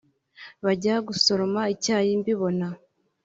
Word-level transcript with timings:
bajya 0.65 0.95
gosoroma 1.07 1.61
icyayi 1.73 2.11
mbibona 2.19 2.67